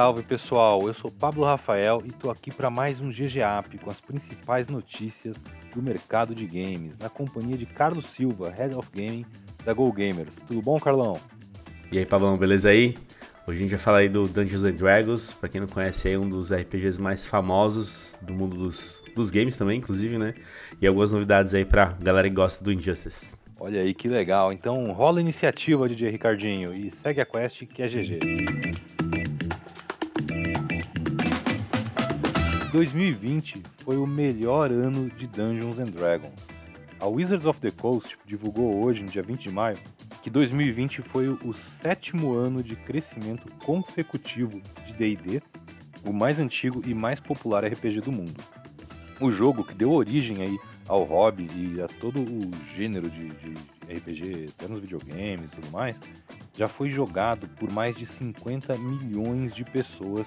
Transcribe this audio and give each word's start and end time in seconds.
salve 0.00 0.22
pessoal, 0.22 0.80
eu 0.88 0.94
sou 0.94 1.10
Pablo 1.10 1.44
Rafael 1.44 2.02
e 2.06 2.10
tô 2.10 2.30
aqui 2.30 2.50
para 2.50 2.70
mais 2.70 2.98
um 3.02 3.10
GGAP 3.10 3.76
com 3.76 3.90
as 3.90 4.00
principais 4.00 4.66
notícias 4.66 5.36
do 5.74 5.82
mercado 5.82 6.34
de 6.34 6.46
games, 6.46 6.96
na 6.98 7.10
companhia 7.10 7.54
de 7.54 7.66
Carlos 7.66 8.06
Silva, 8.06 8.48
Head 8.48 8.74
of 8.74 8.88
Gaming 8.94 9.26
da 9.62 9.74
Go 9.74 9.92
Gamers. 9.92 10.34
Tudo 10.48 10.62
bom, 10.62 10.80
Carlão? 10.80 11.20
E 11.92 11.98
aí, 11.98 12.06
Pablão, 12.06 12.38
beleza 12.38 12.70
aí? 12.70 12.96
Hoje 13.46 13.58
a 13.58 13.60
gente 13.60 13.70
vai 13.72 13.78
falar 13.78 13.98
aí 13.98 14.08
do 14.08 14.26
Dungeons 14.26 14.64
and 14.64 14.72
Dragons, 14.72 15.34
para 15.34 15.50
quem 15.50 15.60
não 15.60 15.68
conhece 15.68 16.10
é 16.10 16.18
um 16.18 16.26
dos 16.26 16.50
RPGs 16.50 16.98
mais 16.98 17.26
famosos 17.26 18.16
do 18.22 18.32
mundo 18.32 18.56
dos, 18.56 19.04
dos 19.14 19.30
games 19.30 19.54
também, 19.54 19.76
inclusive, 19.76 20.16
né? 20.16 20.32
E 20.80 20.86
algumas 20.86 21.12
novidades 21.12 21.52
aí 21.52 21.66
pra 21.66 21.94
galera 22.00 22.26
que 22.26 22.34
gosta 22.34 22.64
do 22.64 22.72
Injustice. 22.72 23.36
Olha 23.60 23.82
aí 23.82 23.92
que 23.92 24.08
legal. 24.08 24.50
Então 24.50 24.92
rola 24.92 25.18
a 25.18 25.20
iniciativa, 25.20 25.86
DJ 25.86 26.08
Ricardinho, 26.08 26.74
e 26.74 26.90
segue 27.02 27.20
a 27.20 27.26
quest 27.26 27.66
que 27.66 27.82
é 27.82 27.86
GG. 27.86 28.89
2020 32.70 33.62
foi 33.84 33.96
o 33.96 34.06
melhor 34.06 34.70
ano 34.70 35.10
de 35.10 35.26
Dungeons 35.26 35.78
and 35.80 35.90
Dragons. 35.90 36.40
A 37.00 37.06
Wizards 37.06 37.44
of 37.44 37.58
the 37.58 37.70
Coast 37.72 38.16
divulgou 38.24 38.84
hoje, 38.84 39.02
no 39.02 39.08
dia 39.08 39.22
20 39.22 39.42
de 39.42 39.50
maio, 39.50 39.76
que 40.22 40.30
2020 40.30 41.02
foi 41.02 41.28
o 41.28 41.52
sétimo 41.82 42.32
ano 42.32 42.62
de 42.62 42.76
crescimento 42.76 43.50
consecutivo 43.64 44.60
de 44.86 44.92
D&D, 44.92 45.42
o 46.06 46.12
mais 46.12 46.38
antigo 46.38 46.80
e 46.86 46.94
mais 46.94 47.18
popular 47.18 47.64
RPG 47.64 48.02
do 48.02 48.12
mundo. 48.12 48.40
O 49.20 49.32
jogo 49.32 49.64
que 49.64 49.74
deu 49.74 49.90
origem 49.90 50.40
aí 50.40 50.56
ao 50.86 51.02
hobby 51.02 51.48
e 51.56 51.82
a 51.82 51.88
todo 51.88 52.20
o 52.20 52.50
gênero 52.76 53.10
de, 53.10 53.28
de 53.30 53.54
RPG, 53.92 54.46
até 54.50 54.68
nos 54.68 54.80
videogames 54.80 55.46
e 55.46 55.56
tudo 55.56 55.70
mais, 55.72 55.96
já 56.56 56.68
foi 56.68 56.88
jogado 56.88 57.48
por 57.48 57.70
mais 57.72 57.96
de 57.96 58.06
50 58.06 58.78
milhões 58.78 59.52
de 59.54 59.64
pessoas 59.64 60.26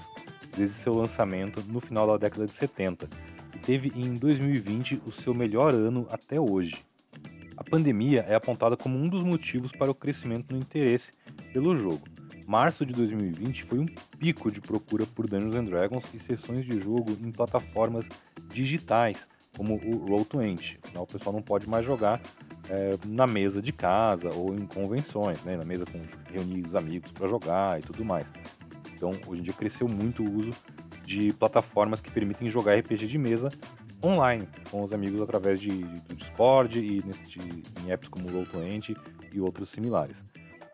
desde 0.56 0.76
seu 0.78 0.94
lançamento 0.94 1.64
no 1.68 1.80
final 1.80 2.08
da 2.08 2.18
década 2.18 2.46
de 2.46 2.54
70 2.54 3.10
e 3.56 3.60
teve 3.60 3.92
em 3.96 4.14
2020 4.14 5.02
o 5.06 5.12
seu 5.12 5.34
melhor 5.34 5.72
ano 5.74 6.08
até 6.10 6.40
hoje. 6.40 6.76
A 7.56 7.64
pandemia 7.64 8.26
é 8.28 8.36
apontada 8.36 8.76
como 8.76 8.98
um 8.98 9.08
dos 9.08 9.24
motivos 9.24 9.72
para 9.72 9.92
o 9.92 9.96
crescimento 9.96 10.54
no 10.54 10.60
interesse 10.60 11.12
pelo 11.52 11.76
jogo. 11.78 12.04
Março 12.48 12.86
de 12.86 12.94
2020 12.94 13.64
foi 13.64 13.80
um 13.80 13.86
pico 14.18 14.52
de 14.52 14.60
procura 14.60 15.06
por 15.06 15.28
Dungeons 15.28 15.70
Dragons 15.70 16.04
e 16.14 16.20
sessões 16.20 16.66
de 16.66 16.82
jogo 16.82 17.18
em 17.22 17.32
plataformas 17.32 18.06
digitais, 18.50 19.26
como 19.56 19.76
o 19.76 20.06
Roll20. 20.08 20.80
Afinal, 20.84 21.04
o 21.04 21.08
pessoal 21.08 21.34
não 21.34 21.42
pode 21.42 21.70
mais 21.70 21.86
jogar 21.86 22.22
é, 22.70 22.98
na 23.08 23.28
mesa 23.28 23.62
de 23.62 23.72
casa 23.72 24.30
ou 24.34 24.54
em 24.54 24.66
convenções, 24.66 25.42
né? 25.44 25.56
na 25.56 25.66
mesa 25.66 25.86
com 25.86 26.02
reunir 26.32 26.68
os 26.68 26.76
amigos 26.76 27.12
para 27.12 27.28
jogar 27.28 27.80
e 27.80 27.84
tudo 27.84 28.04
mais. 28.04 28.26
Então, 29.04 29.12
hoje 29.28 29.42
em 29.42 29.44
dia 29.44 29.54
cresceu 29.54 29.86
muito 29.86 30.24
o 30.24 30.34
uso 30.34 30.52
de 31.06 31.34
plataformas 31.34 32.00
que 32.00 32.10
permitem 32.10 32.50
jogar 32.50 32.80
RPG 32.80 33.06
de 33.08 33.18
mesa 33.18 33.50
online 34.02 34.48
com 34.72 34.82
os 34.82 34.94
amigos 34.94 35.22
através 35.22 35.60
de, 35.60 35.84
do 35.84 36.16
Discord 36.16 36.80
e 36.80 37.02
de, 37.02 37.64
em 37.84 37.92
apps 37.92 38.08
como 38.08 38.30
Roll20 38.30 38.96
e 39.34 39.42
outros 39.42 39.72
similares. 39.72 40.16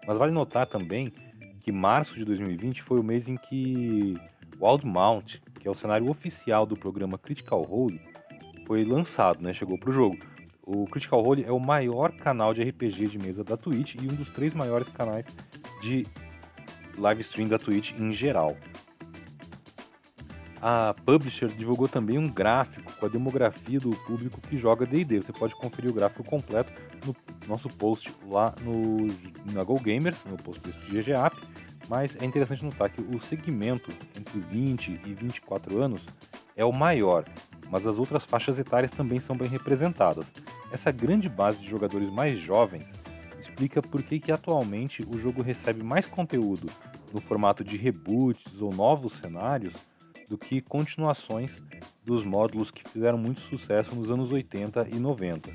Mas 0.05 0.19
vale 0.19 0.31
notar 0.31 0.67
também 0.67 1.11
que 1.59 1.72
março 1.72 2.16
de 2.16 2.23
2020 2.23 2.83
foi 2.83 3.00
o 3.00 3.03
mês 3.03 3.27
em 3.27 3.35
que 3.35 4.16
Wildmount, 4.61 5.41
que 5.59 5.67
é 5.67 5.72
o 5.72 5.75
cenário 5.75 6.07
oficial 6.07 6.67
do 6.67 6.77
programa 6.77 7.17
Critical 7.17 7.63
Role, 7.63 8.00
foi 8.67 8.85
lançado, 8.85 9.41
né? 9.41 9.53
Chegou 9.53 9.80
para 9.80 9.89
o 9.89 9.94
jogo. 9.94 10.17
O 10.61 10.85
Critical 10.85 11.22
Role 11.23 11.44
é 11.44 11.52
o 11.52 11.59
maior 11.59 12.11
canal 12.11 12.53
de 12.53 12.61
RPG 12.61 13.07
de 13.07 13.17
mesa 13.17 13.44
da 13.44 13.57
Twitch 13.57 13.95
e 13.95 14.05
um 14.05 14.16
dos 14.16 14.30
três 14.30 14.53
maiores 14.53 14.88
canais 14.89 15.25
de 15.81 16.06
live 16.99 17.21
stream 17.21 17.47
da 17.47 17.57
Twitch 17.57 17.91
em 17.97 18.11
geral. 18.11 18.55
A 20.61 20.93
publisher 21.05 21.47
divulgou 21.47 21.87
também 21.87 22.17
um 22.17 22.27
gráfico 22.27 22.91
com 22.99 23.05
a 23.05 23.09
demografia 23.09 23.79
do 23.79 23.91
público 24.05 24.41
que 24.41 24.57
joga 24.57 24.85
D&D. 24.85 25.19
Você 25.21 25.31
pode 25.31 25.55
conferir 25.55 25.89
o 25.89 25.93
gráfico 25.93 26.23
completo 26.23 26.71
no 27.05 27.15
nosso 27.47 27.69
post 27.69 28.13
lá 28.27 28.53
no 28.61 29.07
na 29.53 29.63
Go 29.63 29.79
Gamers, 29.79 30.17
no 30.25 30.35
post 30.35 30.61
do 30.61 30.71
GGApp. 30.89 31.37
Mas 31.87 32.15
é 32.21 32.25
interessante 32.25 32.63
notar 32.63 32.89
que 32.89 33.01
o 33.01 33.21
segmento 33.21 33.89
entre 34.17 34.39
20 34.39 35.01
e 35.05 35.13
24 35.13 35.81
anos 35.81 36.05
é 36.55 36.63
o 36.63 36.71
maior, 36.71 37.25
mas 37.71 37.87
as 37.87 37.97
outras 37.97 38.23
faixas 38.25 38.59
etárias 38.59 38.91
também 38.91 39.19
são 39.19 39.35
bem 39.35 39.47
representadas. 39.47 40.25
Essa 40.71 40.91
grande 40.91 41.27
base 41.27 41.59
de 41.59 41.67
jogadores 41.67 42.09
mais 42.11 42.37
jovens 42.37 42.85
explica 43.59 43.81
por 43.81 44.02
que, 44.02 44.22
que 44.22 44.31
atualmente 44.31 45.03
o 45.03 45.20
jogo 45.20 45.42
recebe 45.42 45.84
mais 45.84 46.06
conteúdo 46.06 46.72
no 47.14 47.20
formato 47.20 47.62
de 47.62 47.75
reboots 47.75 48.62
ou 48.62 48.74
novos 48.74 49.12
cenários 49.20 49.74
do 50.30 50.38
que 50.38 50.62
continuações 50.62 51.62
dos 52.06 52.24
módulos 52.24 52.72
que 52.72 52.88
fizeram 52.88 53.18
muito 53.18 53.42
sucesso 53.42 53.94
nos 53.94 54.09
anos 54.09 54.31
80 54.31 54.88
e 54.94 54.96
90. 54.97 55.52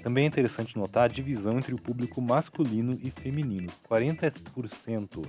Também 0.00 0.24
é 0.24 0.26
interessante 0.28 0.78
notar 0.78 1.04
a 1.06 1.08
divisão 1.08 1.58
entre 1.58 1.74
o 1.74 1.80
público 1.80 2.22
masculino 2.22 2.96
e 3.02 3.10
feminino. 3.10 3.66
40% 3.90 5.26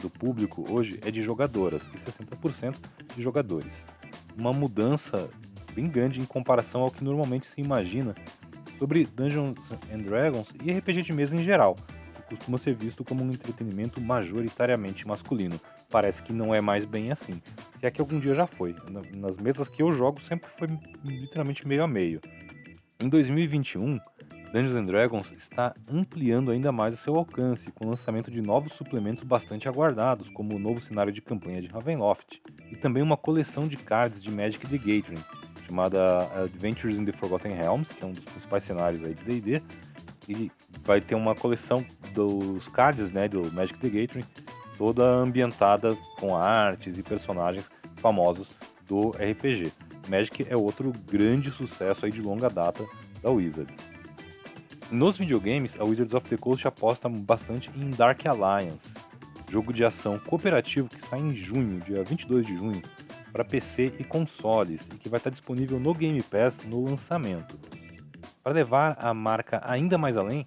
do 0.00 0.10
público 0.10 0.64
hoje 0.72 1.00
é 1.04 1.10
de 1.10 1.22
jogadoras 1.22 1.82
e 1.92 2.24
60% 2.24 2.76
de 3.16 3.20
jogadores. 3.20 3.84
Uma 4.36 4.52
mudança 4.52 5.28
bem 5.74 5.88
grande 5.88 6.20
em 6.20 6.24
comparação 6.24 6.82
ao 6.82 6.90
que 6.90 7.02
normalmente 7.02 7.48
se 7.48 7.60
imagina 7.60 8.14
sobre 8.82 9.06
Dungeons 9.06 9.56
and 9.92 9.98
Dragons 9.98 10.48
e 10.60 10.72
RPG 10.72 11.02
de 11.02 11.12
mesa 11.12 11.36
em 11.36 11.44
geral, 11.44 11.76
que 12.28 12.34
costuma 12.34 12.58
ser 12.58 12.74
visto 12.74 13.04
como 13.04 13.22
um 13.22 13.30
entretenimento 13.30 14.00
majoritariamente 14.00 15.06
masculino. 15.06 15.54
Parece 15.88 16.20
que 16.20 16.32
não 16.32 16.52
é 16.52 16.60
mais 16.60 16.84
bem 16.84 17.12
assim. 17.12 17.40
Se 17.78 17.86
é 17.86 17.92
que 17.92 18.00
algum 18.00 18.18
dia 18.18 18.34
já 18.34 18.44
foi. 18.44 18.74
Nas 19.14 19.36
mesas 19.36 19.68
que 19.68 19.80
eu 19.80 19.92
jogo 19.92 20.20
sempre 20.20 20.50
foi 20.58 20.66
literalmente 21.04 21.66
meio 21.68 21.84
a 21.84 21.86
meio. 21.86 22.20
Em 22.98 23.08
2021, 23.08 24.00
Dungeons 24.52 24.74
and 24.74 24.86
Dragons 24.86 25.32
está 25.38 25.72
ampliando 25.88 26.50
ainda 26.50 26.72
mais 26.72 26.94
o 26.94 26.96
seu 26.96 27.14
alcance, 27.14 27.70
com 27.70 27.86
o 27.86 27.90
lançamento 27.90 28.32
de 28.32 28.42
novos 28.42 28.72
suplementos 28.72 29.22
bastante 29.22 29.68
aguardados, 29.68 30.28
como 30.30 30.56
o 30.56 30.58
novo 30.58 30.80
cenário 30.80 31.12
de 31.12 31.22
campanha 31.22 31.62
de 31.62 31.68
Ravenloft, 31.68 32.42
e 32.68 32.74
também 32.74 33.00
uma 33.00 33.16
coleção 33.16 33.68
de 33.68 33.76
cards 33.76 34.20
de 34.20 34.30
Magic 34.30 34.66
the 34.66 34.76
Gathering, 34.76 35.22
chamada 35.72 36.44
Adventures 36.44 36.98
in 36.98 37.04
the 37.06 37.12
Forgotten 37.12 37.54
Realms, 37.54 37.88
que 37.88 38.04
é 38.04 38.06
um 38.06 38.12
dos 38.12 38.22
principais 38.24 38.62
cenários 38.64 39.02
aí 39.02 39.14
de 39.14 39.40
D&D, 39.40 39.62
e 40.28 40.52
vai 40.84 41.00
ter 41.00 41.14
uma 41.14 41.34
coleção 41.34 41.84
dos 42.12 42.68
cards, 42.68 43.10
né, 43.10 43.26
do 43.26 43.50
Magic 43.52 43.78
the 43.78 43.88
Gathering, 43.88 44.24
toda 44.76 45.02
ambientada 45.02 45.96
com 46.20 46.36
artes 46.36 46.98
e 46.98 47.02
personagens 47.02 47.68
famosos 47.96 48.48
do 48.86 49.10
RPG. 49.10 49.72
Magic 50.08 50.46
é 50.48 50.56
outro 50.56 50.92
grande 51.10 51.50
sucesso 51.50 52.04
aí 52.04 52.12
de 52.12 52.20
longa 52.20 52.50
data 52.50 52.84
da 53.22 53.30
Wizards. 53.30 53.74
Nos 54.90 55.16
videogames, 55.16 55.74
a 55.78 55.84
Wizards 55.84 56.12
of 56.12 56.28
the 56.28 56.36
Coast 56.36 56.68
aposta 56.68 57.08
bastante 57.08 57.70
em 57.74 57.88
Dark 57.90 58.26
Alliance, 58.26 58.78
jogo 59.50 59.72
de 59.72 59.84
ação 59.84 60.18
cooperativo 60.18 60.88
que 60.88 61.06
sai 61.06 61.20
em 61.20 61.34
junho, 61.34 61.80
dia 61.80 62.04
22 62.04 62.46
de 62.46 62.56
junho, 62.56 62.82
para 63.32 63.44
PC 63.44 63.94
e 63.98 64.04
consoles 64.04 64.80
e 64.94 64.98
que 64.98 65.08
vai 65.08 65.18
estar 65.18 65.30
disponível 65.30 65.80
no 65.80 65.94
Game 65.94 66.22
Pass 66.22 66.54
no 66.66 66.84
lançamento. 66.84 67.58
Para 68.42 68.52
levar 68.52 68.96
a 69.00 69.14
marca 69.14 69.60
ainda 69.64 69.96
mais 69.96 70.16
além, 70.16 70.46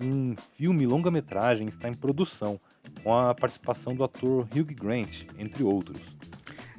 um 0.00 0.34
filme 0.56 0.86
longa-metragem 0.86 1.68
está 1.68 1.88
em 1.88 1.94
produção, 1.94 2.60
com 3.02 3.14
a 3.14 3.34
participação 3.34 3.94
do 3.94 4.04
ator 4.04 4.46
Hugh 4.54 4.74
Grant, 4.74 5.22
entre 5.38 5.62
outros. 5.62 6.00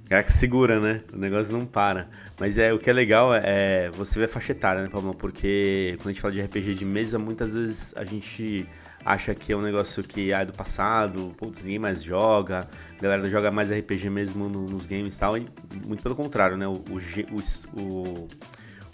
Cara 0.08 0.24
que 0.24 0.32
segura, 0.32 0.80
né? 0.80 1.04
O 1.12 1.18
negócio 1.18 1.52
não 1.52 1.66
para. 1.66 2.10
Mas 2.40 2.58
é 2.58 2.72
o 2.72 2.80
que 2.80 2.90
é 2.90 2.94
legal 2.94 3.34
é 3.34 3.90
você 3.90 4.18
ver 4.18 4.30
faixa 4.30 4.54
etária, 4.54 4.82
né, 4.82 4.90
Palma? 4.90 5.14
Porque 5.14 5.96
quando 5.98 6.08
a 6.08 6.12
gente 6.14 6.22
fala 6.22 6.34
de 6.34 6.42
RPG 6.42 6.76
de 6.76 6.86
mesa, 6.86 7.20
muitas 7.20 7.54
vezes 7.54 7.94
a 7.98 8.06
gente 8.06 8.66
acha 9.08 9.34
que 9.34 9.54
é 9.54 9.56
um 9.56 9.62
negócio 9.62 10.04
que 10.04 10.34
ah, 10.34 10.42
é 10.42 10.46
do 10.46 10.52
passado, 10.52 11.34
putz, 11.38 11.64
ninguém 11.64 11.80
mais 11.80 12.04
joga, 12.04 12.68
a 12.98 13.02
galera 13.02 13.30
joga 13.30 13.50
mais 13.50 13.72
RPG 13.72 14.10
mesmo 14.10 14.50
no, 14.50 14.66
nos 14.66 14.86
games 14.86 15.16
e 15.16 15.20
tal, 15.20 15.38
e 15.38 15.48
muito 15.86 16.04
pelo 16.04 16.14
contrário, 16.14 16.58
né? 16.58 16.68
O, 16.68 16.74
o, 16.74 17.82
o, 17.82 18.28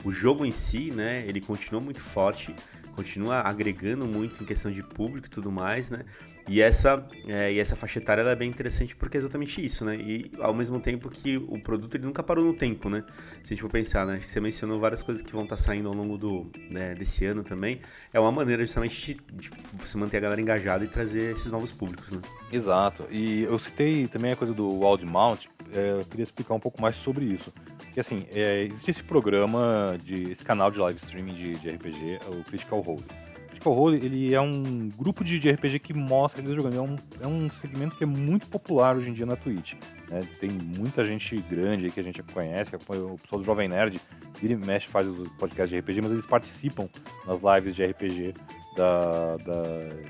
o 0.05 0.11
jogo 0.11 0.45
em 0.45 0.51
si, 0.51 0.91
né, 0.91 1.25
ele 1.27 1.41
continua 1.41 1.81
muito 1.81 1.99
forte, 1.99 2.55
continua 2.93 3.41
agregando 3.41 4.05
muito 4.05 4.43
em 4.43 4.45
questão 4.45 4.71
de 4.71 4.83
público 4.83 5.27
e 5.27 5.29
tudo 5.29 5.51
mais, 5.51 5.89
né? 5.89 6.05
E 6.47 6.61
essa, 6.61 7.05
é, 7.25 7.53
e 7.53 7.59
essa 7.59 7.73
faixa 7.75 7.99
etária 7.99 8.21
é 8.21 8.35
bem 8.35 8.49
interessante 8.49 8.95
porque 8.95 9.15
é 9.15 9.19
exatamente 9.19 9.65
isso, 9.65 9.85
né? 9.85 9.95
E 9.95 10.29
ao 10.39 10.53
mesmo 10.53 10.79
tempo 10.79 11.09
que 11.09 11.37
o 11.37 11.57
produto 11.57 11.95
ele 11.95 12.05
nunca 12.05 12.21
parou 12.21 12.43
no 12.43 12.53
tempo, 12.53 12.89
né? 12.89 13.03
Se 13.43 13.53
a 13.53 13.55
gente 13.55 13.61
for 13.61 13.69
pensar, 13.69 14.05
né? 14.05 14.19
Você 14.19 14.41
mencionou 14.41 14.79
várias 14.79 15.01
coisas 15.01 15.23
que 15.23 15.31
vão 15.31 15.43
estar 15.43 15.55
saindo 15.55 15.87
ao 15.87 15.95
longo 15.95 16.17
do, 16.17 16.51
né, 16.69 16.95
desse 16.95 17.25
ano 17.25 17.43
também. 17.43 17.79
É 18.11 18.19
uma 18.19 18.31
maneira 18.31 18.65
justamente 18.65 19.13
de, 19.13 19.49
de, 19.49 19.51
você 19.79 19.97
manter 19.97 20.17
a 20.17 20.19
galera 20.19 20.41
engajada 20.41 20.83
e 20.83 20.87
trazer 20.87 21.33
esses 21.33 21.49
novos 21.49 21.71
públicos, 21.71 22.11
né? 22.11 22.19
Exato. 22.51 23.07
E 23.09 23.43
eu 23.43 23.57
citei 23.57 24.07
também 24.07 24.33
a 24.33 24.35
coisa 24.35 24.53
do 24.53 24.67
Wild 24.67 25.05
Mount, 25.05 25.45
é, 25.71 25.91
eu 25.91 26.05
queria 26.05 26.23
explicar 26.23 26.53
um 26.55 26.59
pouco 26.59 26.81
mais 26.81 26.97
sobre 26.97 27.23
isso. 27.25 27.53
Que 27.93 27.99
assim, 27.99 28.25
é, 28.33 28.63
existe 28.63 28.91
esse 28.91 29.03
programa, 29.03 29.97
de, 30.03 30.31
esse 30.31 30.43
canal 30.43 30.71
de 30.71 30.79
live 30.79 30.97
streaming 30.97 31.33
de, 31.35 31.53
de 31.53 31.69
RPG, 31.69 32.19
o 32.27 32.43
Critical 32.43 32.81
Role. 32.81 33.03
Critical 33.49 33.73
Role, 33.73 33.97
ele 34.03 34.33
é 34.33 34.41
um 34.41 34.89
grupo 34.89 35.23
de, 35.23 35.39
de 35.39 35.51
RPG 35.51 35.79
que 35.79 35.93
mostra 35.93 36.41
eles 36.41 36.55
jogando. 36.55 36.75
É 36.75 36.81
um, 36.81 36.97
é 37.21 37.27
um 37.27 37.49
segmento 37.61 37.95
que 37.95 38.03
é 38.03 38.07
muito 38.07 38.49
popular 38.49 38.97
hoje 38.97 39.09
em 39.09 39.13
dia 39.13 39.27
na 39.27 39.35
Twitch. 39.35 39.75
Né? 40.09 40.21
Tem 40.39 40.49
muita 40.49 41.05
gente 41.05 41.35
grande 41.49 41.85
aí 41.85 41.91
que 41.91 41.99
a 41.99 42.03
gente 42.03 42.21
conhece, 42.23 42.75
o 42.75 42.79
pessoal 42.79 43.39
do 43.39 43.43
Jovem 43.43 43.69
Nerd, 43.69 44.01
vira 44.41 44.53
e 44.53 44.57
mexe, 44.57 44.87
faz 44.87 45.07
os 45.07 45.29
podcasts 45.37 45.69
de 45.69 45.79
RPG, 45.79 46.01
mas 46.01 46.11
eles 46.11 46.25
participam 46.25 46.89
nas 47.27 47.39
lives 47.41 47.75
de 47.75 47.85
RPG 47.85 48.33
da, 48.75 49.37
da 49.37 49.61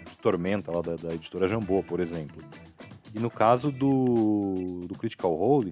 de 0.09 0.17
Tormenta, 0.21 0.71
lá 0.71 0.81
da, 0.81 0.95
da 0.95 1.13
editora 1.13 1.47
Jambô, 1.47 1.83
por 1.83 1.99
exemplo. 1.99 2.41
E 3.13 3.19
no 3.19 3.29
caso 3.29 3.71
do, 3.71 4.81
do 4.87 4.97
Critical 4.97 5.35
Role, 5.35 5.71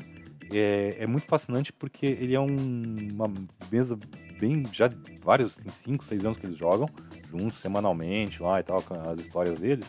é, 0.51 0.97
é 0.99 1.07
muito 1.07 1.25
fascinante 1.25 1.71
porque 1.71 2.05
ele 2.05 2.35
é 2.35 2.39
um, 2.39 2.55
uma 3.13 3.31
mesa 3.71 3.97
bem. 4.39 4.63
Já 4.71 4.89
vários, 5.23 5.55
tem 5.55 5.71
5, 5.85 6.05
6 6.05 6.25
anos 6.25 6.37
que 6.37 6.45
eles 6.45 6.57
jogam, 6.57 6.89
juntos, 7.29 7.59
semanalmente 7.59 8.41
lá 8.41 8.59
e 8.59 8.63
tal, 8.63 8.81
com 8.81 8.93
as 8.93 9.19
histórias 9.19 9.59
deles, 9.59 9.85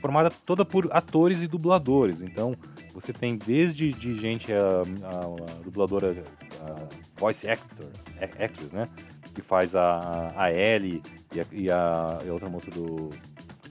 formada 0.00 0.30
toda 0.44 0.64
por 0.64 0.88
atores 0.92 1.40
e 1.40 1.46
dubladores. 1.46 2.20
Então, 2.20 2.54
você 2.94 3.12
tem 3.12 3.36
desde 3.36 3.92
de 3.92 4.18
gente, 4.20 4.52
a, 4.52 4.58
a, 4.58 5.58
a 5.58 5.62
dubladora, 5.62 6.22
a 6.62 7.20
voice 7.20 7.48
actor, 7.48 7.90
actress, 8.20 8.74
né? 8.74 8.88
Que 9.34 9.42
faz 9.42 9.74
a, 9.74 10.32
a 10.36 10.52
Ellie 10.52 11.02
e 11.34 11.40
a, 11.40 11.46
e 11.52 11.70
a, 11.70 12.18
e 12.24 12.30
outra 12.30 12.48
moça 12.48 12.70
do, 12.70 13.10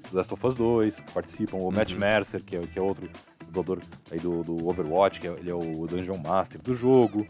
do 0.10 0.14
Last 0.14 0.34
of 0.34 0.48
Us 0.48 0.56
2, 0.56 0.96
que 0.96 1.12
participam, 1.12 1.58
o 1.58 1.66
uhum. 1.66 1.72
Matt 1.72 1.94
Mercer, 1.94 2.44
que 2.44 2.56
é, 2.56 2.60
que 2.62 2.78
é 2.78 2.82
outro 2.82 3.10
dublador 3.56 3.82
aí 4.12 4.20
do, 4.20 4.44
do 4.44 4.68
Overwatch, 4.68 5.20
que 5.20 5.28
é, 5.28 5.32
ele 5.32 5.50
é 5.50 5.54
o 5.54 5.88
Dungeon 5.88 6.18
Master 6.18 6.62
do 6.62 6.76
jogo. 6.76 7.26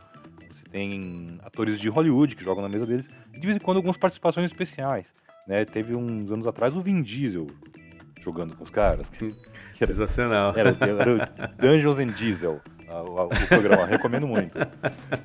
Você 0.51 0.63
tem 0.72 1.39
atores 1.44 1.80
de 1.80 1.89
Hollywood 1.89 2.36
que 2.36 2.44
jogam 2.44 2.63
na 2.63 2.69
mesa 2.69 2.86
deles, 2.86 3.07
e 3.33 3.39
de 3.39 3.45
vez 3.45 3.57
em 3.57 3.60
quando 3.60 3.77
algumas 3.77 3.98
participações 3.98 4.45
especiais. 4.45 5.06
Né? 5.48 5.63
Teve 5.66 5.95
uns 5.95 6.31
anos 6.31 6.48
atrás 6.48 6.75
o 6.75 6.81
Vin 6.81 7.01
Diesel 7.01 7.48
jogando 8.22 8.56
com 8.56 8.63
os 8.63 8.69
caras. 8.72 9.07
Que, 9.10 9.31
que 9.75 9.83
era, 9.83 9.94
Sensacional. 9.94 10.54
Era, 10.57 10.69
era 10.69 11.13
o 11.13 11.18
Dungeons 11.62 12.00
and 12.00 12.13
Diesel, 12.13 12.60
o, 12.89 13.24
o 13.24 13.48
programa, 13.48 13.86
recomendo 13.86 14.28
muito. 14.28 14.57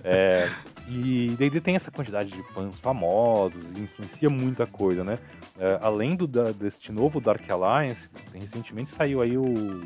É, 0.05 0.51
e 0.87 1.35
daí 1.39 1.61
tem 1.61 1.77
essa 1.77 1.91
quantidade 1.91 2.31
de 2.31 2.43
fãs 2.53 2.75
famosos, 2.81 3.63
influencia 3.79 4.29
muita 4.29 4.67
coisa, 4.67 5.03
né? 5.03 5.19
É, 5.59 5.79
além 5.81 6.15
do, 6.15 6.27
da, 6.27 6.53
deste 6.53 6.93
novo 6.93 7.21
Dark 7.21 7.49
Alliance, 7.49 8.11
recentemente 8.35 8.91
saiu 8.91 9.23
aí 9.23 9.39
o, 9.39 9.83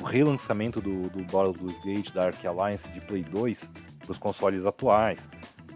o 0.00 0.04
relançamento 0.04 0.80
do, 0.80 1.08
do 1.08 1.24
Baldur's 1.24 1.74
Gate 1.84 2.12
Dark 2.12 2.44
Alliance 2.44 2.88
de 2.90 3.00
Play 3.00 3.22
2 3.24 3.70
para 4.00 4.12
os 4.12 4.18
consoles 4.18 4.64
atuais. 4.64 5.18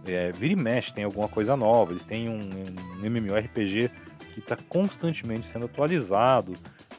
É, 0.06 0.32
vira 0.32 0.52
e 0.52 0.56
mexe, 0.56 0.93
tem 0.93 1.05
alguma 1.05 1.28
coisa 1.28 1.56
nova. 1.56 1.93
Eles 1.93 2.05
têm 2.05 2.28
um, 2.28 2.40
um 2.99 3.05
MMORPG 3.05 3.90
que 4.32 4.40
está 4.40 4.56
constantemente 4.69 5.50
sendo 5.52 5.67
atualizado. 5.67 6.55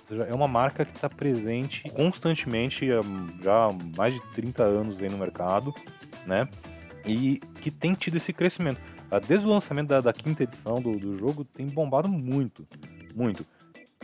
Seja, 0.07 0.23
é 0.23 0.33
uma 0.33 0.47
marca 0.47 0.85
que 0.85 0.95
está 0.95 1.09
presente 1.09 1.83
constantemente 1.91 2.87
já 3.41 3.67
há 3.67 3.69
mais 3.97 4.13
de 4.13 4.21
30 4.33 4.63
anos 4.63 5.01
aí 5.01 5.09
no 5.09 5.17
mercado, 5.17 5.73
né? 6.25 6.47
E 7.05 7.39
que 7.61 7.71
tem 7.71 7.93
tido 7.93 8.17
esse 8.17 8.31
crescimento. 8.31 8.79
Ah, 9.09 9.19
desde 9.19 9.45
o 9.45 9.49
lançamento 9.49 9.89
da, 9.89 9.99
da 9.99 10.13
quinta 10.13 10.43
edição 10.43 10.75
do, 10.75 10.97
do 10.97 11.17
jogo, 11.17 11.43
tem 11.43 11.65
bombado 11.67 12.07
muito, 12.07 12.65
muito. 13.15 13.45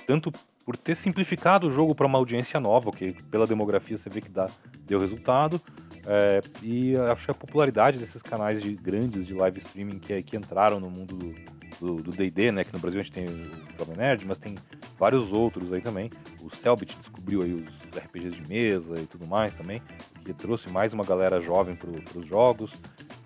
Tanto 0.05 0.31
por 0.67 0.75
ter 0.75 0.97
simplificado 0.97 1.69
o 1.69 1.71
jogo 1.71 1.95
para 1.95 2.05
uma 2.05 2.17
audiência 2.17 2.59
nova, 2.59 2.91
que 2.91 3.13
pela 3.31 3.47
demografia 3.47 3.97
você 3.97 4.09
vê 4.09 4.19
que 4.19 4.27
dá, 4.27 4.49
deu 4.81 4.99
resultado. 4.99 5.61
É, 6.05 6.41
e 6.61 6.93
acho 7.09 7.23
que 7.23 7.31
a 7.31 7.33
popularidade 7.33 7.97
desses 7.97 8.21
canais 8.21 8.61
de, 8.61 8.75
grandes 8.75 9.25
de 9.25 9.33
live 9.33 9.59
streaming 9.59 9.97
que, 9.97 10.21
que 10.23 10.35
entraram 10.35 10.77
no 10.77 10.89
mundo 10.89 11.33
do 11.79 12.11
D&D, 12.11 12.51
né? 12.51 12.65
Que 12.65 12.73
no 12.73 12.79
Brasil 12.79 12.99
a 12.99 13.03
gente 13.03 13.13
tem 13.13 13.27
o 13.27 13.49
Jovem 13.79 13.95
Nerd, 13.95 14.25
mas 14.27 14.39
tem 14.39 14.55
vários 14.99 15.31
outros 15.31 15.71
aí 15.71 15.79
também. 15.79 16.11
O 16.41 16.53
Selbit 16.53 16.97
descobriu 16.97 17.43
aí 17.43 17.53
os 17.53 17.97
RPGs 17.97 18.35
de 18.35 18.49
mesa 18.49 18.99
e 18.99 19.05
tudo 19.05 19.25
mais 19.25 19.53
também, 19.53 19.81
que 20.25 20.33
trouxe 20.33 20.69
mais 20.69 20.91
uma 20.91 21.05
galera 21.05 21.39
jovem 21.39 21.77
para 21.77 22.19
os 22.19 22.27
jogos. 22.27 22.73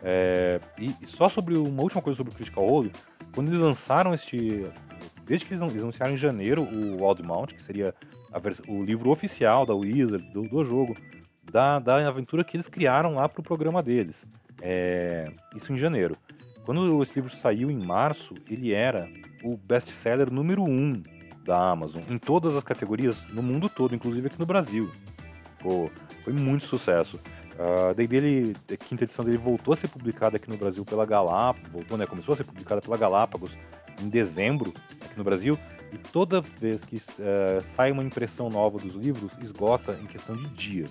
É, 0.04 0.60
e, 0.78 0.94
e, 1.02 1.08
só 1.08 1.28
sobre 1.28 1.58
uma 1.58 1.82
última 1.82 2.04
coisa 2.04 2.18
sobre 2.18 2.34
o 2.34 2.36
Critical 2.36 2.68
Role, 2.68 2.92
quando 3.34 3.48
eles 3.48 3.60
lançaram 3.62 4.14
este 4.14 4.70
desde 5.26 5.46
que 5.46 5.54
eles 5.54 5.62
anunciaram 5.62 6.14
em 6.14 6.18
janeiro 6.18 6.62
o 6.64 7.06
Wild 7.06 7.24
Mount, 7.24 7.54
que 7.54 7.62
seria 7.62 7.94
o 8.68 8.84
livro 8.84 9.10
oficial 9.10 9.66
da 9.66 9.74
Wizard, 9.74 10.24
do, 10.32 10.44
do 10.44 10.64
jogo, 10.64 10.96
da, 11.52 11.80
da 11.80 12.08
aventura 12.08 12.44
que 12.44 12.56
eles 12.56 12.68
criaram 12.68 13.16
lá 13.16 13.28
para 13.28 13.42
o 13.42 13.44
programa 13.44 13.82
deles. 13.82 14.16
É, 14.62 15.32
isso 15.56 15.72
em 15.74 15.78
janeiro. 15.78 16.16
Quando 16.66 17.02
esse 17.02 17.16
livro 17.16 17.32
saiu 17.38 17.72
em 17.72 17.78
março, 17.78 18.36
ele 18.50 18.72
era 18.72 19.10
o 19.44 19.58
best-seller 19.58 20.32
número 20.32 20.64
um 20.64 21.02
da 21.44 21.72
Amazon, 21.72 22.04
em 22.10 22.20
todas 22.20 22.56
as 22.56 22.64
categorias, 22.64 23.18
no 23.30 23.42
mundo 23.42 23.68
todo, 23.68 23.96
inclusive 23.96 24.28
aqui 24.28 24.40
no 24.40 24.46
Brasil. 24.46 24.92
Pô, 25.60 25.90
foi 26.24 26.34
muito 26.34 26.66
sucesso. 26.66 27.20
Uh, 27.54 27.94
daí 27.96 28.08
dele, 28.08 28.56
a 28.72 28.78
quinta 28.78 29.04
edição 29.04 29.26
dele 29.26 29.38
voltou 29.38 29.74
a 29.74 29.78
ser 29.78 29.88
publicada 29.88 30.38
aqui 30.38 30.50
no 30.50 30.58
Brasil 30.58 30.86
pela 30.86 31.06
Galápagos, 31.06 31.72
voltou, 31.72 31.98
né? 31.98 32.06
Começou 32.06 32.34
a 32.34 32.38
ser 32.38 32.44
publicada 32.44 32.82
pela 32.82 32.98
Galápagos 32.98 33.52
em 34.02 34.10
dezembro 34.10 34.74
aqui 35.04 35.18
no 35.18 35.24
Brasil. 35.24 35.58
E 35.92 35.98
toda 35.98 36.40
vez 36.40 36.84
que 36.86 36.98
uh, 36.98 37.64
sai 37.76 37.92
uma 37.92 38.04
impressão 38.04 38.50
nova 38.50 38.78
dos 38.78 38.94
livros, 38.94 39.32
esgota 39.44 39.98
em 40.02 40.06
questão 40.06 40.38
de 40.38 40.48
dias. 40.50 40.90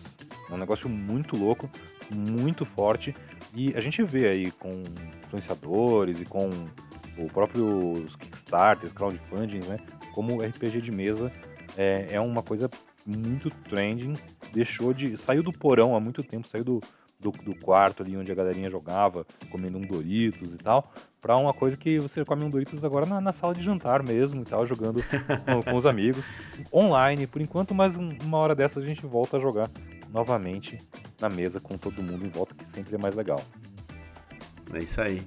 É 0.51 0.55
um 0.55 0.59
negócio 0.59 0.89
muito 0.89 1.37
louco, 1.37 1.71
muito 2.15 2.67
forte. 2.67 3.15
E 3.55 3.75
a 3.75 3.81
gente 3.81 4.03
vê 4.03 4.29
aí 4.29 4.51
com 4.53 4.83
influenciadores 5.25 6.21
e 6.21 6.27
com 6.27 6.51
o 7.17 7.27
próprio 7.33 8.05
Kickstarters, 8.19 8.93
crowdfunding, 8.93 9.61
né? 9.61 9.79
Como 10.13 10.43
RPG 10.43 10.83
de 10.83 10.91
mesa 10.91 11.33
é, 11.77 12.09
é 12.11 12.21
uma 12.21 12.43
coisa 12.43 12.69
muito 13.07 13.51
trending. 13.69 14.15
Deixou 14.53 14.93
de. 14.93 15.17
saiu 15.17 15.43
do 15.43 15.53
porão 15.53 15.97
há 15.97 16.01
muito 16.01 16.23
tempo, 16.23 16.47
saiu 16.47 16.65
do, 16.65 16.81
do, 17.21 17.31
do, 17.31 17.55
quarto 17.55 18.03
ali 18.03 18.17
onde 18.17 18.33
a 18.33 18.35
galerinha 18.35 18.71
jogava, 18.71 19.27
comendo 19.51 19.79
um 19.79 19.83
Doritos 19.83 20.55
e 20.55 20.57
tal, 20.57 20.91
pra 21.21 21.37
uma 21.37 21.53
coisa 21.53 21.77
que 21.77 21.99
você 21.99 22.25
come 22.25 22.45
um 22.45 22.51
Doritos 22.51 22.83
agora 22.83 23.05
na, 23.07 23.21
na 23.21 23.33
sala 23.33 23.55
de 23.55 23.63
jantar 23.63 24.03
mesmo 24.03 24.41
e 24.41 24.45
tal, 24.45 24.67
jogando 24.67 25.01
com, 25.45 25.63
com, 25.63 25.77
os 25.77 25.87
amigos. 25.87 26.25
Online, 26.73 27.27
por 27.27 27.41
enquanto, 27.41 27.75
mas 27.75 27.95
uma 27.95 28.39
hora 28.39 28.55
dessa 28.55 28.81
a 28.81 28.87
gente 28.87 29.05
volta 29.07 29.37
a 29.37 29.41
jogar 29.41 29.71
novamente 30.11 30.79
na 31.21 31.29
mesa 31.29 31.61
com 31.61 31.77
todo 31.77 32.03
mundo 32.03 32.25
em 32.25 32.31
volta, 32.31 32.55
que 32.55 32.65
sempre 32.73 32.95
é 32.95 32.99
mais 32.99 33.15
legal. 33.15 33.41
É 34.73 34.79
isso 34.79 35.01
aí. 35.01 35.27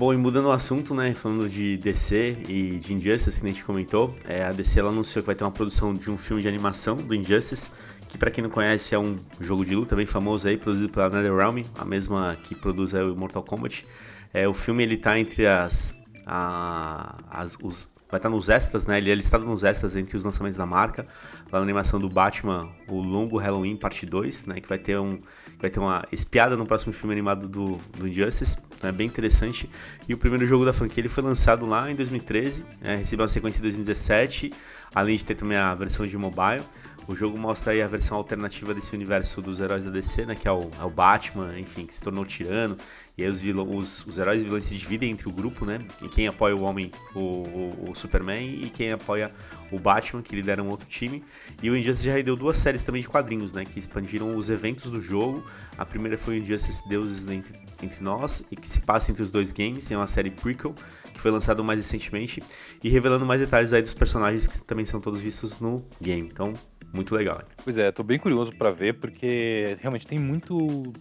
Bom, 0.00 0.14
e 0.14 0.16
mudando 0.16 0.46
o 0.46 0.50
assunto, 0.50 0.94
né, 0.94 1.12
falando 1.12 1.46
de 1.46 1.76
DC 1.76 2.38
e 2.48 2.78
de 2.78 2.94
Injustice, 2.94 3.38
que 3.38 3.46
a 3.46 3.50
gente 3.50 3.62
comentou, 3.62 4.16
é, 4.26 4.42
a 4.42 4.50
DC 4.50 4.80
ela 4.80 4.88
anunciou 4.88 5.22
que 5.22 5.26
vai 5.26 5.34
ter 5.34 5.44
uma 5.44 5.50
produção 5.50 5.92
de 5.92 6.10
um 6.10 6.16
filme 6.16 6.40
de 6.40 6.48
animação 6.48 6.96
do 6.96 7.14
Injustice, 7.14 7.70
que 8.08 8.16
para 8.16 8.30
quem 8.30 8.42
não 8.42 8.48
conhece 8.48 8.94
é 8.94 8.98
um 8.98 9.16
jogo 9.38 9.62
de 9.62 9.74
luta 9.74 9.94
bem 9.94 10.06
famoso 10.06 10.48
aí, 10.48 10.56
produzido 10.56 10.88
pela 10.88 11.10
NetherRealm, 11.10 11.64
a 11.78 11.84
mesma 11.84 12.34
que 12.44 12.54
produz 12.54 12.94
o 12.94 13.14
Mortal 13.14 13.42
Kombat. 13.42 13.86
É, 14.32 14.48
o 14.48 14.54
filme 14.54 14.84
ele 14.84 14.96
tá 14.96 15.18
entre 15.18 15.46
as, 15.46 15.94
a, 16.24 17.18
as 17.28 17.58
os, 17.62 17.90
vai 18.10 18.16
estar 18.16 18.30
tá 18.30 18.30
nos 18.30 18.48
extras, 18.48 18.86
né? 18.86 18.96
Ele 18.96 19.10
é 19.10 19.14
listado 19.14 19.44
nos 19.44 19.64
extras 19.64 19.96
entre 19.96 20.16
os 20.16 20.24
lançamentos 20.24 20.56
da 20.56 20.64
marca. 20.64 21.04
Lá 21.52 21.58
na 21.58 21.64
animação 21.64 21.98
do 21.98 22.08
Batman, 22.08 22.68
o 22.88 23.00
Longo 23.00 23.36
Halloween 23.36 23.76
Parte 23.76 24.06
2, 24.06 24.46
né? 24.46 24.60
Que 24.60 24.68
vai 24.68 24.78
ter, 24.78 24.98
um, 24.98 25.18
vai 25.58 25.68
ter 25.68 25.80
uma 25.80 26.06
espiada 26.12 26.56
no 26.56 26.64
próximo 26.64 26.92
filme 26.92 27.12
animado 27.12 27.48
do, 27.48 27.76
do 27.96 28.06
Injustice. 28.06 28.56
É 28.82 28.92
bem 28.92 29.06
interessante. 29.06 29.68
E 30.08 30.14
o 30.14 30.18
primeiro 30.18 30.46
jogo 30.46 30.64
da 30.64 30.72
franquia 30.72 31.00
ele 31.00 31.08
foi 31.08 31.22
lançado 31.24 31.66
lá 31.66 31.90
em 31.90 31.94
2013, 31.94 32.64
né? 32.80 32.96
recebeu 32.96 33.24
uma 33.24 33.28
sequência 33.28 33.58
em 33.58 33.62
2017, 33.62 34.52
além 34.94 35.16
de 35.16 35.24
ter 35.24 35.34
também 35.34 35.58
a 35.58 35.74
versão 35.74 36.06
de 36.06 36.16
mobile. 36.16 36.62
O 37.10 37.16
jogo 37.16 37.36
mostra 37.36 37.72
aí 37.72 37.82
a 37.82 37.88
versão 37.88 38.16
alternativa 38.16 38.72
desse 38.72 38.94
universo 38.94 39.42
dos 39.42 39.58
heróis 39.58 39.84
da 39.84 39.90
DC, 39.90 40.26
né? 40.26 40.36
Que 40.36 40.46
é 40.46 40.52
o, 40.52 40.70
é 40.80 40.84
o 40.84 40.90
Batman, 40.90 41.58
enfim, 41.58 41.84
que 41.84 41.92
se 41.92 42.00
tornou 42.00 42.24
tirano. 42.24 42.76
E 43.18 43.24
aí 43.24 43.28
os, 43.28 43.40
vilão, 43.40 43.76
os, 43.76 44.06
os 44.06 44.18
heróis 44.18 44.42
e 44.42 44.44
vilões 44.44 44.66
se 44.66 44.76
dividem 44.76 45.10
entre 45.10 45.28
o 45.28 45.32
grupo, 45.32 45.66
né? 45.66 45.80
Quem 46.12 46.28
apoia 46.28 46.54
o 46.54 46.62
Homem, 46.62 46.92
o, 47.12 47.18
o, 47.18 47.90
o, 47.90 47.94
Superman, 47.96 48.62
e 48.62 48.70
quem 48.70 48.92
apoia 48.92 49.32
o 49.72 49.78
Batman, 49.78 50.22
que 50.22 50.36
lidera 50.36 50.62
um 50.62 50.68
outro 50.68 50.86
time. 50.86 51.24
E 51.62 51.70
o 51.70 51.76
Injustice 51.76 52.04
já 52.04 52.20
deu 52.22 52.36
duas 52.36 52.58
séries 52.58 52.84
também 52.84 53.02
de 53.02 53.08
quadrinhos, 53.08 53.52
né? 53.52 53.64
Que 53.64 53.78
expandiram 53.78 54.36
os 54.36 54.50
eventos 54.50 54.90
do 54.90 55.00
jogo. 55.00 55.44
A 55.76 55.84
primeira 55.84 56.16
foi 56.16 56.38
o 56.38 56.42
Injustice 56.42 56.88
Deuses 56.88 57.26
Entre, 57.28 57.58
entre 57.82 58.02
Nós, 58.02 58.44
e 58.50 58.56
que 58.56 58.68
se 58.68 58.80
passa 58.80 59.10
entre 59.10 59.22
os 59.22 59.30
dois 59.30 59.52
games. 59.52 59.90
É 59.90 59.96
uma 59.96 60.06
série 60.06 60.30
prequel, 60.30 60.74
que 61.12 61.20
foi 61.20 61.30
lançado 61.30 61.62
mais 61.62 61.80
recentemente. 61.80 62.42
E 62.82 62.88
revelando 62.88 63.26
mais 63.26 63.40
detalhes 63.40 63.72
aí 63.72 63.82
dos 63.82 63.94
personagens 63.94 64.46
que 64.46 64.62
também 64.62 64.84
são 64.84 65.00
todos 65.00 65.20
vistos 65.20 65.60
no 65.60 65.84
game. 66.00 66.28
Então, 66.30 66.52
muito 66.92 67.14
legal. 67.14 67.42
Pois 67.62 67.76
é, 67.78 67.92
tô 67.92 68.02
bem 68.02 68.18
curioso 68.18 68.52
para 68.52 68.70
ver, 68.70 68.94
porque 68.94 69.76
realmente 69.80 70.06
tem 70.06 70.18
muito 70.18 70.92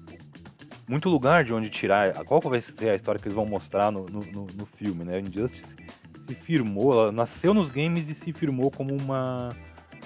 muito 0.87 1.07
lugar 1.07 1.43
de 1.43 1.53
onde 1.53 1.69
tirar. 1.69 2.13
Qual 2.25 2.41
vai 2.41 2.61
ser 2.61 2.89
a 2.89 2.95
história 2.95 3.19
que 3.19 3.27
eles 3.27 3.35
vão 3.35 3.45
mostrar 3.45 3.91
no, 3.91 4.05
no, 4.07 4.21
no, 4.21 4.47
no 4.55 4.65
filme, 4.65 5.03
né? 5.03 5.19
Injustice 5.19 5.79
se 6.29 6.35
firmou, 6.35 6.93
ela 6.93 7.11
nasceu 7.11 7.53
nos 7.53 7.71
games 7.71 8.07
e 8.07 8.13
se 8.13 8.31
firmou 8.31 8.69
como 8.69 8.95
uma, 8.95 9.49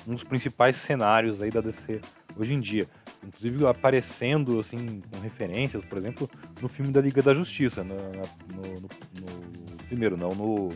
um 0.08 0.14
dos 0.14 0.24
principais 0.24 0.76
cenários 0.78 1.42
aí 1.42 1.50
da 1.50 1.62
DC 1.62 2.02
hoje 2.36 2.54
em 2.54 2.60
dia. 2.60 2.88
Inclusive 3.26 3.66
aparecendo 3.66 4.60
assim 4.60 5.02
com 5.12 5.20
referências, 5.20 5.84
por 5.86 5.98
exemplo, 5.98 6.30
no 6.62 6.68
filme 6.68 6.92
da 6.92 7.02
Liga 7.02 7.22
da 7.22 7.34
Justiça, 7.34 7.84
no, 7.84 7.96
no, 7.96 8.82
no 8.82 9.78
primeiro, 9.88 10.18
não, 10.18 10.30
no 10.30 10.70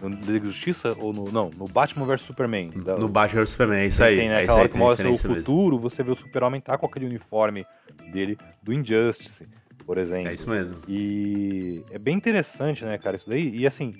no 0.00 0.08
Liga 0.08 0.40
da 0.40 0.46
Justiça 0.46 0.96
ou 0.98 1.12
no. 1.12 1.30
Não, 1.30 1.50
no 1.56 1.66
Batman 1.66 2.06
vs 2.06 2.20
Superman. 2.22 2.70
Da, 2.70 2.96
no 2.96 3.08
Batman 3.08 3.40
vs 3.40 3.50
Superman, 3.50 3.80
é 3.80 3.86
isso 3.86 4.02
aí. 4.02 4.16
Tem, 4.16 4.28
né, 4.28 4.40
é 4.40 4.44
aquela 4.44 4.60
hora 4.60 4.68
que 4.68 4.78
mostra 4.78 5.10
o 5.10 5.16
futuro, 5.16 5.76
mesmo. 5.76 5.90
você 5.90 6.02
vê 6.02 6.10
o 6.10 6.16
Super-Homem 6.16 6.60
tá 6.60 6.78
com 6.78 6.86
aquele 6.86 7.06
uniforme 7.06 7.66
dele 8.12 8.38
do 8.62 8.72
Injustice, 8.72 9.48
por 9.84 9.98
exemplo. 9.98 10.28
É 10.28 10.34
isso 10.34 10.48
mesmo. 10.48 10.78
E 10.86 11.82
é 11.90 11.98
bem 11.98 12.16
interessante, 12.16 12.84
né, 12.84 12.96
cara, 12.98 13.16
isso 13.16 13.28
daí. 13.28 13.50
E 13.56 13.66
assim, 13.66 13.94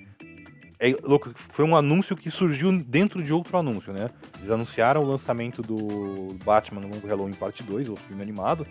é 0.79 0.95
louco, 1.03 1.31
foi 1.49 1.65
um 1.65 1.75
anúncio 1.75 2.15
que 2.15 2.31
surgiu 2.31 2.71
dentro 2.71 3.21
de 3.21 3.33
outro 3.33 3.57
anúncio, 3.57 3.91
né? 3.91 4.09
Eles 4.37 4.49
anunciaram 4.49 5.03
o 5.03 5.07
lançamento 5.07 5.61
do 5.61 6.33
Batman 6.45 6.79
no 6.79 6.87
Longo 6.87 7.05
Halloween 7.05 7.33
Parte 7.33 7.61
2, 7.63 7.89
o 7.89 7.97
filme 7.97 8.21
animado, 8.21 8.65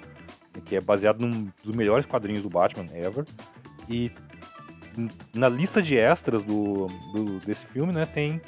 que 0.64 0.74
é 0.74 0.80
baseado 0.80 1.20
num 1.20 1.48
dos 1.62 1.76
melhores 1.76 2.06
quadrinhos 2.06 2.42
do 2.42 2.48
Batman 2.48 2.86
ever. 2.94 3.26
E 3.90 4.10
na 5.34 5.48
lista 5.50 5.82
de 5.82 5.96
extras 5.96 6.42
do, 6.42 6.86
do, 7.12 7.38
desse 7.40 7.66
filme, 7.66 7.92
né, 7.92 8.06
tem 8.06 8.40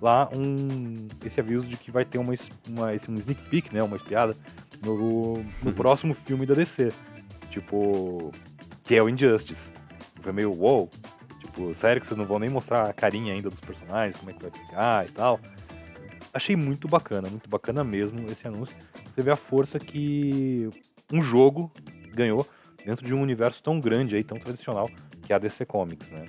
lá 0.00 0.28
um 0.32 1.08
esse 1.24 1.40
aviso 1.40 1.66
de 1.66 1.76
que 1.76 1.90
vai 1.90 2.04
ter 2.04 2.18
uma, 2.18 2.34
uma 2.68 2.94
esse, 2.94 3.10
um 3.10 3.14
sneak 3.14 3.42
peek, 3.50 3.74
né, 3.74 3.82
uma 3.82 3.96
espiada 3.96 4.36
no, 4.80 5.34
no 5.34 5.42
uhum. 5.66 5.72
próximo 5.74 6.14
filme 6.14 6.46
da 6.46 6.54
DC. 6.54 6.92
Tipo, 7.50 8.30
que 8.84 8.94
é 8.94 9.02
o 9.02 9.08
Injustice. 9.08 9.60
Foi 10.22 10.32
meio 10.32 10.52
wow. 10.52 10.88
Tipo, 11.58 11.74
sério 11.74 12.00
que 12.00 12.06
vocês 12.06 12.16
não 12.16 12.24
vão 12.24 12.38
nem 12.38 12.48
mostrar 12.48 12.88
a 12.88 12.92
carinha 12.92 13.34
ainda 13.34 13.50
dos 13.50 13.58
personagens, 13.58 14.16
como 14.16 14.30
é 14.30 14.32
que 14.32 14.40
vai 14.40 14.50
ficar 14.52 15.06
e 15.08 15.10
tal. 15.10 15.40
Achei 16.32 16.54
muito 16.54 16.86
bacana, 16.86 17.28
muito 17.28 17.50
bacana 17.50 17.82
mesmo 17.82 18.24
esse 18.30 18.46
anúncio. 18.46 18.76
Você 19.12 19.22
vê 19.22 19.32
a 19.32 19.36
força 19.36 19.76
que 19.76 20.70
um 21.12 21.20
jogo 21.20 21.72
ganhou 22.14 22.46
dentro 22.86 23.04
de 23.04 23.12
um 23.12 23.20
universo 23.20 23.60
tão 23.60 23.80
grande 23.80 24.14
aí, 24.14 24.22
tão 24.22 24.38
tradicional, 24.38 24.88
que 25.26 25.32
é 25.32 25.36
a 25.36 25.38
DC 25.40 25.66
Comics, 25.66 26.08
né? 26.10 26.26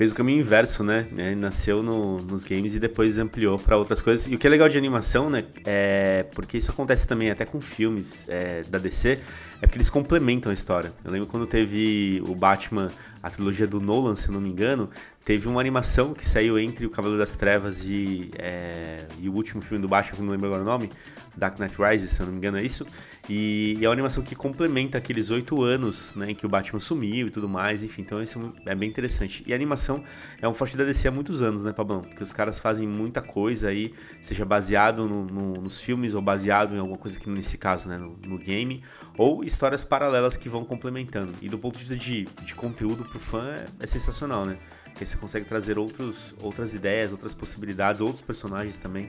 Fez 0.00 0.12
o 0.12 0.14
caminho 0.14 0.38
inverso, 0.38 0.82
né? 0.82 1.06
nasceu 1.36 1.82
no, 1.82 2.22
nos 2.22 2.42
games 2.42 2.74
e 2.74 2.80
depois 2.80 3.18
ampliou 3.18 3.58
para 3.58 3.76
outras 3.76 4.00
coisas. 4.00 4.24
E 4.32 4.34
o 4.34 4.38
que 4.38 4.46
é 4.46 4.50
legal 4.50 4.66
de 4.66 4.78
animação, 4.78 5.28
né? 5.28 5.44
É 5.62 6.22
porque 6.34 6.56
isso 6.56 6.70
acontece 6.70 7.06
também 7.06 7.30
até 7.30 7.44
com 7.44 7.60
filmes 7.60 8.26
é, 8.26 8.62
da 8.62 8.78
DC, 8.78 9.18
é 9.60 9.66
porque 9.66 9.76
eles 9.76 9.90
complementam 9.90 10.48
a 10.48 10.54
história. 10.54 10.90
Eu 11.04 11.10
lembro 11.10 11.28
quando 11.28 11.46
teve 11.46 12.22
o 12.26 12.34
Batman, 12.34 12.90
a 13.22 13.28
trilogia 13.28 13.66
do 13.66 13.78
Nolan, 13.78 14.16
se 14.16 14.32
não 14.32 14.40
me 14.40 14.48
engano, 14.48 14.88
teve 15.30 15.46
uma 15.46 15.60
animação 15.60 16.12
que 16.12 16.26
saiu 16.26 16.58
entre 16.58 16.84
o 16.84 16.90
Cavaleiro 16.90 17.20
das 17.20 17.36
Trevas 17.36 17.84
e, 17.84 18.32
é, 18.36 19.06
e 19.20 19.28
o 19.28 19.32
último 19.32 19.62
filme 19.62 19.80
do 19.80 19.86
Batman, 19.86 20.16
que 20.16 20.22
não 20.22 20.32
lembro 20.32 20.48
agora 20.48 20.62
o 20.62 20.64
nome, 20.64 20.90
Dark 21.36 21.56
Knight 21.60 21.76
Rises, 21.80 22.10
se 22.10 22.20
eu 22.20 22.26
não 22.26 22.32
me 22.32 22.38
engano 22.38 22.58
é 22.58 22.64
isso. 22.64 22.84
E, 23.28 23.76
e 23.78 23.84
é 23.84 23.88
uma 23.88 23.92
animação 23.92 24.24
que 24.24 24.34
complementa 24.34 24.98
aqueles 24.98 25.30
oito 25.30 25.62
anos 25.62 26.16
né, 26.16 26.32
em 26.32 26.34
que 26.34 26.44
o 26.44 26.48
Batman 26.48 26.80
sumiu 26.80 27.28
e 27.28 27.30
tudo 27.30 27.48
mais, 27.48 27.84
enfim, 27.84 28.02
então 28.02 28.20
isso 28.20 28.52
é 28.66 28.74
bem 28.74 28.88
interessante. 28.88 29.44
E 29.46 29.52
a 29.52 29.54
animação 29.54 30.02
é 30.42 30.48
um 30.48 30.52
forte 30.52 30.76
da 30.76 30.82
DC 30.82 31.06
há 31.06 31.12
muitos 31.12 31.42
anos, 31.44 31.62
né, 31.62 31.72
Pablão? 31.72 32.00
Porque 32.00 32.24
os 32.24 32.32
caras 32.32 32.58
fazem 32.58 32.88
muita 32.88 33.22
coisa 33.22 33.68
aí, 33.68 33.94
seja 34.20 34.44
baseado 34.44 35.06
no, 35.06 35.24
no, 35.26 35.52
nos 35.60 35.80
filmes 35.80 36.12
ou 36.12 36.20
baseado 36.20 36.74
em 36.74 36.80
alguma 36.80 36.98
coisa 36.98 37.20
que 37.20 37.30
nesse 37.30 37.56
caso, 37.56 37.88
né, 37.88 37.96
no, 37.96 38.18
no, 38.26 38.36
game, 38.36 38.82
ou 39.16 39.44
histórias 39.44 39.84
paralelas 39.84 40.36
que 40.36 40.48
vão 40.48 40.64
complementando. 40.64 41.32
E 41.40 41.48
do 41.48 41.56
ponto 41.56 41.74
de 41.74 41.84
vista 41.84 41.96
de, 41.96 42.24
de 42.42 42.54
conteúdo 42.56 43.04
pro 43.04 43.20
fã 43.20 43.44
é, 43.46 43.66
é 43.78 43.86
sensacional, 43.86 44.44
né? 44.44 44.58
Porque 45.00 45.06
você 45.06 45.16
consegue 45.16 45.46
trazer 45.46 45.78
outros, 45.78 46.34
outras 46.42 46.74
ideias, 46.74 47.10
outras 47.10 47.32
possibilidades, 47.32 48.02
outros 48.02 48.20
personagens 48.20 48.76
também. 48.76 49.08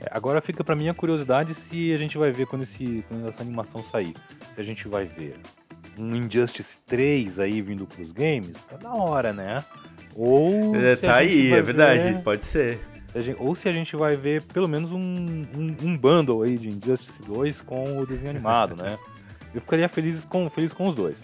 É, 0.00 0.08
agora 0.10 0.40
fica 0.40 0.64
para 0.64 0.74
mim 0.74 0.88
a 0.88 0.94
curiosidade 0.94 1.54
se 1.54 1.92
a 1.92 1.98
gente 1.98 2.18
vai 2.18 2.32
ver 2.32 2.46
quando, 2.46 2.62
esse, 2.62 3.04
quando 3.06 3.28
essa 3.28 3.40
animação 3.40 3.84
sair. 3.92 4.12
Se 4.52 4.60
a 4.60 4.64
gente 4.64 4.88
vai 4.88 5.04
ver 5.04 5.36
um 5.96 6.16
Injustice 6.16 6.78
3 6.86 7.38
aí 7.38 7.62
vindo 7.62 7.86
pros 7.86 8.10
games, 8.10 8.56
tá 8.68 8.76
da 8.76 8.92
hora, 8.92 9.32
né? 9.32 9.64
Ou. 10.16 10.74
É, 10.74 10.96
tá 10.96 11.14
aí, 11.14 11.52
é 11.52 11.62
verdade, 11.62 12.14
ver... 12.14 12.22
pode 12.24 12.44
ser. 12.44 12.80
Ou 13.38 13.54
se 13.54 13.68
a 13.68 13.72
gente 13.72 13.94
vai 13.94 14.16
ver 14.16 14.42
pelo 14.42 14.66
menos 14.66 14.90
um, 14.90 14.98
um, 14.98 15.76
um, 15.80 15.96
bundle 15.96 16.42
aí 16.42 16.58
de 16.58 16.70
Injustice 16.70 17.22
2 17.24 17.60
com 17.60 18.00
o 18.00 18.04
desenho 18.04 18.30
animado, 18.30 18.74
né? 18.74 18.98
Eu 19.54 19.60
ficaria 19.60 19.88
feliz 19.88 20.24
com, 20.24 20.50
feliz 20.50 20.72
com 20.72 20.88
os 20.88 20.96
dois. 20.96 21.16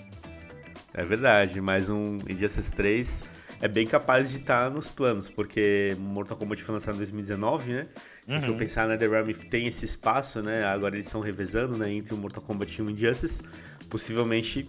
É 0.94 1.04
verdade, 1.04 1.60
mas 1.60 1.90
um 1.90 2.18
Injustice 2.28 2.70
3 2.70 3.39
é 3.60 3.68
bem 3.68 3.86
capaz 3.86 4.30
de 4.30 4.38
estar 4.38 4.64
tá 4.64 4.70
nos 4.70 4.88
planos, 4.88 5.28
porque 5.28 5.94
Mortal 5.98 6.36
Kombat 6.36 6.62
foi 6.62 6.72
lançado 6.72 6.94
em 6.94 6.98
2019, 6.98 7.72
né? 7.72 7.86
Se 8.26 8.34
uhum. 8.34 8.42
for 8.42 8.56
pensar, 8.56 8.88
né, 8.88 8.96
The 8.96 9.06
Realm 9.06 9.30
tem 9.50 9.66
esse 9.66 9.84
espaço, 9.84 10.40
né? 10.42 10.64
Agora 10.64 10.94
eles 10.94 11.06
estão 11.06 11.20
revezando, 11.20 11.76
né, 11.76 11.92
entre 11.92 12.14
o 12.14 12.16
Mortal 12.16 12.42
Kombat 12.42 12.80
e 12.80 12.82
o 12.82 12.90
Injustice. 12.90 13.42
Possivelmente 13.88 14.66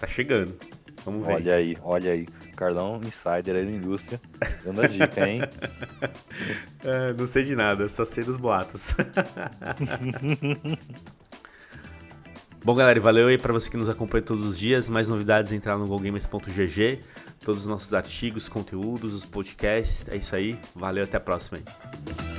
tá 0.00 0.06
chegando. 0.06 0.56
Vamos 1.04 1.26
ver. 1.26 1.34
Olha 1.34 1.54
aí, 1.54 1.76
olha 1.82 2.12
aí. 2.12 2.26
Carlão, 2.56 3.00
insider 3.02 3.56
aí 3.56 3.64
da 3.66 3.70
indústria, 3.70 4.20
dando 4.64 4.82
a 4.82 4.86
dica, 4.86 5.28
hein? 5.28 5.40
é, 6.82 7.12
não 7.12 7.26
sei 7.26 7.44
de 7.44 7.54
nada, 7.54 7.88
só 7.88 8.04
sei 8.04 8.24
dos 8.24 8.36
boatos. 8.36 8.94
Bom, 12.64 12.74
galera, 12.74 12.98
valeu 12.98 13.28
aí 13.28 13.36
para 13.36 13.52
você 13.52 13.68
que 13.68 13.76
nos 13.76 13.90
acompanha 13.90 14.22
todos 14.22 14.42
os 14.42 14.58
dias. 14.58 14.88
Mais 14.88 15.06
novidades, 15.06 15.52
entrar 15.52 15.76
no 15.76 15.86
golgamers.gg. 15.86 16.98
Todos 17.44 17.62
os 17.64 17.68
nossos 17.68 17.92
artigos, 17.92 18.48
conteúdos, 18.48 19.12
os 19.14 19.26
podcasts. 19.26 20.08
É 20.08 20.16
isso 20.16 20.34
aí. 20.34 20.58
Valeu, 20.74 21.04
até 21.04 21.18
a 21.18 21.20
próxima 21.20 21.58
aí. 21.58 22.33